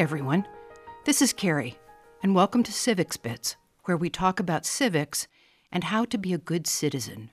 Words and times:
everyone. 0.00 0.46
This 1.04 1.20
is 1.20 1.34
Carrie, 1.34 1.78
and 2.22 2.34
welcome 2.34 2.62
to 2.62 2.72
Civics 2.72 3.18
Bits, 3.18 3.56
where 3.84 3.98
we 3.98 4.08
talk 4.08 4.40
about 4.40 4.64
civics 4.64 5.28
and 5.70 5.84
how 5.84 6.06
to 6.06 6.16
be 6.16 6.32
a 6.32 6.38
good 6.38 6.66
citizen. 6.66 7.30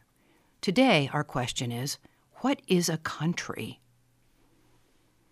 Today, 0.60 1.10
our 1.14 1.24
question 1.24 1.72
is 1.72 1.98
What 2.42 2.62
is 2.68 2.90
a 2.90 2.98
country? 2.98 3.80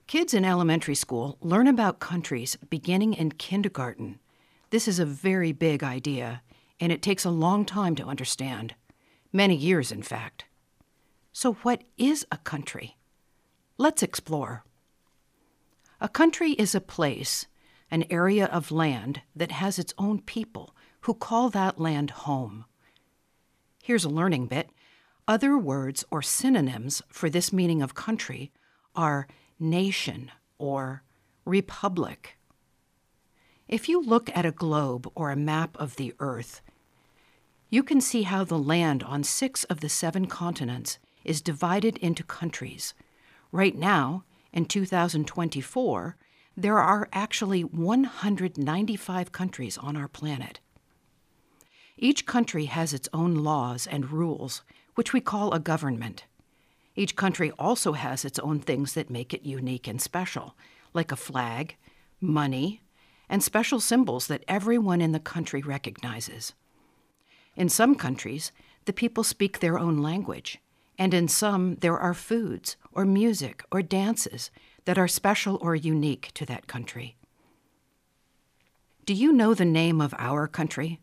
Kids 0.07 0.33
in 0.33 0.45
elementary 0.45 0.95
school 0.95 1.37
learn 1.41 1.67
about 1.67 1.99
countries 1.99 2.57
beginning 2.69 3.13
in 3.13 3.33
kindergarten. 3.33 4.19
This 4.69 4.87
is 4.87 4.97
a 4.97 5.05
very 5.05 5.51
big 5.51 5.83
idea, 5.83 6.41
and 6.79 6.89
it 6.89 7.01
takes 7.01 7.25
a 7.25 7.29
long 7.29 7.65
time 7.65 7.95
to 7.95 8.05
understand. 8.05 8.75
Many 9.33 9.57
years, 9.57 9.91
in 9.91 10.03
fact. 10.03 10.45
So, 11.33 11.55
what 11.63 11.83
is 11.97 12.25
a 12.31 12.37
country? 12.37 12.95
Let's 13.77 14.03
explore. 14.03 14.63
A 16.01 16.09
country 16.09 16.51
is 16.51 16.75
a 16.75 16.81
place, 16.81 17.47
an 17.89 18.05
area 18.09 18.45
of 18.47 18.71
land 18.71 19.21
that 19.35 19.51
has 19.51 19.79
its 19.79 19.93
own 19.97 20.21
people 20.21 20.75
who 21.01 21.13
call 21.13 21.49
that 21.49 21.79
land 21.79 22.09
home. 22.11 22.65
Here's 23.83 24.03
a 24.03 24.09
learning 24.09 24.47
bit. 24.47 24.69
Other 25.27 25.57
words 25.57 26.03
or 26.11 26.21
synonyms 26.21 27.01
for 27.07 27.29
this 27.29 27.53
meaning 27.53 27.81
of 27.81 27.95
country 27.95 28.51
are 28.95 29.27
nation 29.59 30.31
or 30.57 31.03
republic. 31.45 32.37
If 33.67 33.87
you 33.89 34.01
look 34.01 34.29
at 34.35 34.45
a 34.45 34.51
globe 34.51 35.09
or 35.15 35.31
a 35.31 35.35
map 35.35 35.75
of 35.77 35.95
the 35.95 36.13
Earth, 36.19 36.61
you 37.69 37.83
can 37.83 37.99
see 38.01 38.23
how 38.23 38.43
the 38.43 38.59
land 38.59 39.01
on 39.03 39.23
six 39.23 39.63
of 39.65 39.79
the 39.79 39.89
seven 39.89 40.27
continents 40.27 40.99
is 41.23 41.41
divided 41.41 41.97
into 41.97 42.23
countries. 42.23 42.93
Right 43.51 43.75
now, 43.75 44.23
in 44.55 44.65
2024, 44.65 46.15
there 46.55 46.79
are 46.79 47.09
actually 47.11 47.61
195 47.61 49.31
countries 49.33 49.77
on 49.77 49.97
our 49.97 50.07
planet. 50.07 50.61
Each 51.97 52.25
country 52.25 52.65
has 52.65 52.93
its 52.93 53.09
own 53.13 53.35
laws 53.35 53.85
and 53.85 54.11
rules, 54.11 54.63
which 54.95 55.11
we 55.11 55.19
call 55.19 55.53
a 55.53 55.59
government. 55.59 56.23
Each 56.95 57.17
country 57.17 57.51
also 57.59 57.93
has 57.93 58.23
its 58.23 58.39
own 58.39 58.61
things 58.61 58.93
that 58.93 59.09
make 59.09 59.33
it 59.33 59.43
unique 59.43 59.87
and 59.87 60.01
special, 60.01 60.55
like 60.93 61.11
a 61.11 61.17
flag, 61.17 61.75
money, 62.21 62.81
and 63.27 63.43
special 63.43 63.81
symbols 63.81 64.27
that 64.27 64.45
everyone 64.47 65.01
in 65.01 65.11
the 65.11 65.19
country 65.19 65.61
recognizes. 65.61 66.53
In 67.57 67.67
some 67.67 67.95
countries, 67.95 68.53
the 68.85 68.93
people 68.93 69.23
speak 69.25 69.59
their 69.59 69.77
own 69.77 69.97
language, 69.97 70.59
and 70.97 71.13
in 71.13 71.27
some, 71.27 71.75
there 71.75 71.97
are 71.97 72.13
foods 72.13 72.77
or 72.91 73.05
music 73.05 73.63
or 73.71 73.81
dances 73.81 74.49
that 74.85 74.97
are 74.97 75.07
special 75.07 75.57
or 75.61 75.75
unique 75.75 76.31
to 76.35 76.45
that 76.45 76.67
country. 76.67 77.15
Do 79.05 79.13
you 79.13 79.31
know 79.31 79.53
the 79.53 79.65
name 79.65 80.01
of 80.01 80.13
our 80.17 80.47
country? 80.47 80.99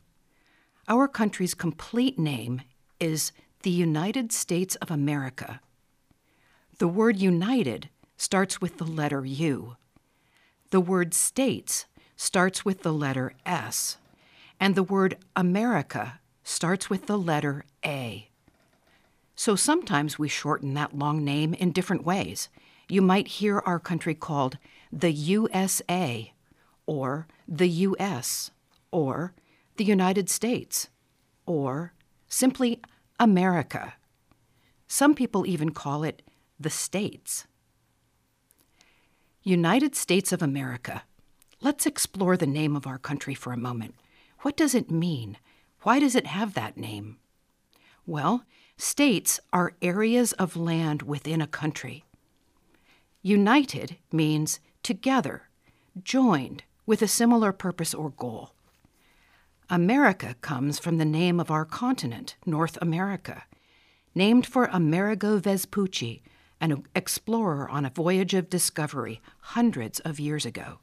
Our 0.88 1.06
country's 1.06 1.54
complete 1.54 2.18
name 2.18 2.62
is 2.98 3.32
the 3.62 3.70
United 3.70 4.32
States 4.32 4.74
of 4.76 4.90
America. 4.90 5.60
The 6.78 6.88
word 6.88 7.18
united 7.18 7.90
starts 8.16 8.60
with 8.60 8.78
the 8.78 8.84
letter 8.84 9.24
U. 9.24 9.76
The 10.70 10.80
word 10.80 11.14
states 11.14 11.86
starts 12.16 12.64
with 12.64 12.82
the 12.82 12.92
letter 12.92 13.34
S. 13.46 13.98
And 14.58 14.74
the 14.74 14.82
word 14.82 15.18
America 15.36 16.20
starts 16.42 16.88
with 16.88 17.06
the 17.06 17.18
letter 17.18 17.64
A. 17.84 18.31
So 19.44 19.56
sometimes 19.56 20.20
we 20.20 20.28
shorten 20.28 20.74
that 20.74 20.96
long 20.96 21.24
name 21.24 21.52
in 21.52 21.72
different 21.72 22.06
ways. 22.06 22.48
You 22.88 23.02
might 23.02 23.26
hear 23.26 23.58
our 23.58 23.80
country 23.80 24.14
called 24.14 24.56
the 24.92 25.10
USA, 25.10 26.32
or 26.86 27.26
the 27.48 27.66
US, 27.66 28.52
or 28.92 29.34
the 29.78 29.84
United 29.84 30.30
States, 30.30 30.90
or 31.44 31.92
simply 32.28 32.80
America. 33.18 33.94
Some 34.86 35.12
people 35.12 35.44
even 35.44 35.72
call 35.72 36.04
it 36.04 36.22
the 36.60 36.70
States. 36.70 37.48
United 39.42 39.96
States 39.96 40.30
of 40.30 40.40
America. 40.40 41.02
Let's 41.60 41.84
explore 41.84 42.36
the 42.36 42.46
name 42.46 42.76
of 42.76 42.86
our 42.86 42.98
country 42.98 43.34
for 43.34 43.52
a 43.52 43.56
moment. 43.68 43.96
What 44.42 44.56
does 44.56 44.76
it 44.76 44.88
mean? 44.88 45.36
Why 45.80 45.98
does 45.98 46.14
it 46.14 46.28
have 46.28 46.54
that 46.54 46.76
name? 46.76 47.16
Well, 48.06 48.44
States 48.82 49.38
are 49.52 49.76
areas 49.80 50.32
of 50.32 50.56
land 50.56 51.02
within 51.02 51.40
a 51.40 51.46
country. 51.46 52.02
United 53.22 53.96
means 54.10 54.58
together, 54.82 55.42
joined, 56.02 56.64
with 56.84 57.00
a 57.00 57.06
similar 57.06 57.52
purpose 57.52 57.94
or 57.94 58.10
goal. 58.10 58.54
America 59.70 60.34
comes 60.40 60.80
from 60.80 60.98
the 60.98 61.04
name 61.04 61.38
of 61.38 61.48
our 61.48 61.64
continent, 61.64 62.34
North 62.44 62.76
America, 62.82 63.44
named 64.16 64.46
for 64.46 64.64
Amerigo 64.64 65.38
Vespucci, 65.38 66.20
an 66.60 66.82
explorer 66.96 67.70
on 67.70 67.84
a 67.84 67.90
voyage 67.90 68.34
of 68.34 68.50
discovery 68.50 69.20
hundreds 69.42 70.00
of 70.00 70.18
years 70.18 70.44
ago. 70.44 70.80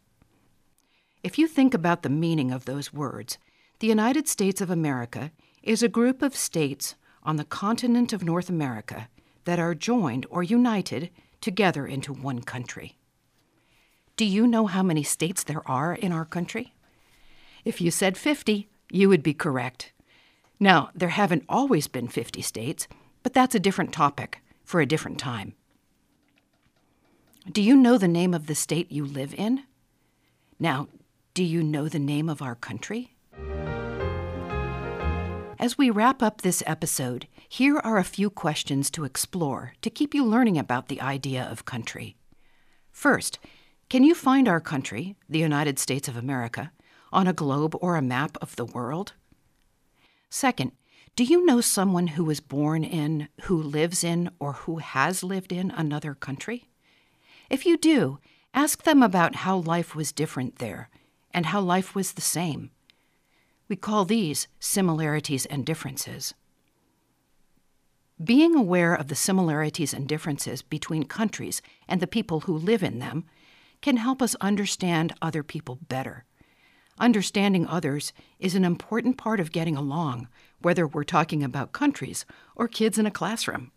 If 1.22 1.38
you 1.38 1.50
think 1.50 1.74
about 1.74 2.04
the 2.04 2.10
meaning 2.10 2.50
of 2.50 2.64
those 2.64 2.94
words, 2.94 3.38
the 3.80 3.88
United 3.88 4.30
States 4.30 4.62
of 4.62 4.70
America 4.70 5.34
is 5.62 5.84
a 5.84 5.90
group 5.90 6.22
of 6.22 6.34
states 6.34 6.96
on 7.24 7.35
the 7.35 7.44
continent 7.44 8.13
of 8.13 8.24
North 8.24 8.50
America 8.50 9.07
that 9.46 9.59
are 9.59 9.75
joined 9.75 10.25
or 10.30 10.44
united 10.44 11.09
together 11.41 11.88
into 11.88 12.13
one 12.13 12.41
country. 12.41 12.97
Do 14.16 14.25
you 14.25 14.46
know 14.46 14.68
how 14.68 14.84
many 14.84 15.03
states 15.03 15.44
there 15.44 15.68
are 15.69 15.94
in 15.94 16.12
our 16.12 16.25
country? 16.25 16.74
If 17.63 17.80
you 17.80 17.91
said 17.91 18.18
50, 18.18 18.68
you 18.91 19.09
would 19.09 19.24
be 19.24 19.34
correct. 19.34 19.91
Now, 20.59 20.90
there 20.94 21.09
haven't 21.09 21.46
always 21.47 21.88
been 21.88 22.07
50 22.07 22.41
states, 22.41 22.88
but 23.24 23.34
that's 23.34 23.56
a 23.56 23.59
different 23.59 23.94
topic 23.94 24.41
for 24.63 24.81
a 24.81 24.86
different 24.86 25.19
time. 25.19 25.53
Do 27.50 27.62
you 27.62 27.75
know 27.75 27.97
the 27.97 28.07
name 28.07 28.34
of 28.34 28.47
the 28.47 28.56
state 28.56 28.91
you 28.91 29.06
live 29.06 29.34
in? 29.34 29.63
Now, 30.59 30.88
do 31.34 31.44
you 31.44 31.63
know 31.63 31.88
the 31.88 32.00
name 32.00 32.28
of 32.30 32.41
our 32.41 32.56
country? 32.56 33.16
As 35.59 35.78
we 35.78 35.90
wrap 35.90 36.24
up 36.24 36.40
this 36.40 36.64
episode, 36.66 37.28
here 37.50 37.80
are 37.80 37.97
a 37.97 38.03
few 38.06 38.30
questions 38.30 38.90
to 38.92 39.03
explore 39.03 39.74
to 39.81 39.90
keep 39.90 40.14
you 40.14 40.24
learning 40.24 40.58
about 40.58 40.88
the 40.88 41.02
idea 41.02 41.44
of 41.44 41.66
country. 41.66 42.16
First, 42.94 43.40
can 43.90 44.06
you 44.06 44.16
find 44.16 44.48
our 44.48 44.62
country, 44.62 45.18
the 45.28 45.40
United 45.40 45.78
States 45.78 46.08
of 46.08 46.16
America, 46.16 46.72
on 47.12 47.28
a 47.28 47.34
globe 47.34 47.75
or 47.81 47.98
a 47.98 48.02
map 48.02 48.38
of 48.42 48.56
the 48.56 48.64
world? 48.64 49.12
Second, 50.30 50.72
do 51.18 51.25
you 51.25 51.46
know 51.46 51.59
someone 51.59 52.08
who 52.08 52.24
was 52.24 52.40
born 52.40 52.86
in, 52.86 53.28
who 53.42 53.62
lives 53.62 54.02
in, 54.02 54.30
or 54.40 54.53
who 54.53 54.78
has 54.78 55.24
lived 55.24 55.52
in 55.52 55.72
another 55.72 56.14
country? 56.16 56.69
If 57.50 57.66
you 57.66 57.75
do, 57.75 58.19
ask 58.53 58.84
them 58.84 59.03
about 59.03 59.36
how 59.36 59.58
life 59.58 59.94
was 59.94 60.14
different 60.14 60.59
there 60.59 60.90
and 61.31 61.48
how 61.48 61.59
life 61.59 61.96
was 61.96 62.14
the 62.14 62.22
same. 62.22 62.72
We 63.69 63.75
call 63.75 64.03
these 64.03 64.47
similarities 64.59 65.46
and 65.46 65.63
differences. 65.63 66.34
Being 68.22 68.56
aware 68.56 68.96
of 68.96 69.07
the 69.07 69.16
similarities 69.16 69.94
and 69.94 70.07
differences 70.07 70.63
between 70.63 71.03
countries 71.03 71.62
and 71.88 72.02
the 72.02 72.07
people 72.07 72.41
who 72.41 72.57
live 72.57 72.84
in 72.84 72.97
them 72.97 73.25
can 73.81 73.97
help 73.97 74.22
us 74.22 74.35
understand 74.41 75.13
other 75.22 75.44
people 75.44 75.78
better. 75.88 76.25
Understanding 76.97 77.66
others 77.68 78.12
is 78.39 78.56
an 78.56 78.66
important 78.66 79.18
part 79.18 79.39
of 79.39 79.54
getting 79.54 79.77
along, 79.77 80.27
whether 80.62 80.86
we're 80.86 81.06
talking 81.06 81.44
about 81.44 81.72
countries 81.72 82.25
or 82.56 82.68
kids 82.68 82.98
in 82.98 83.06
a 83.06 83.12
classroom. 83.12 83.72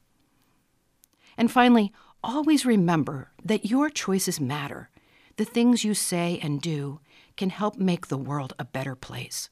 And 1.36 1.52
finally, 1.52 1.92
always 2.24 2.66
remember 2.66 3.30
that 3.44 3.66
your 3.66 3.90
choices 3.90 4.40
matter. 4.40 4.90
The 5.36 5.44
things 5.44 5.84
you 5.84 5.94
say 5.94 6.40
and 6.42 6.60
do 6.60 7.00
can 7.36 7.50
help 7.50 7.76
make 7.76 8.08
the 8.08 8.18
world 8.18 8.54
a 8.58 8.64
better 8.64 8.96
place. 8.96 9.48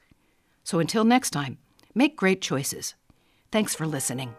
So 0.65 0.79
until 0.79 1.05
next 1.05 1.31
time, 1.31 1.59
make 1.95 2.17
great 2.17 2.41
choices. 2.41 2.95
Thanks 3.51 3.75
for 3.75 3.87
listening. 3.87 4.35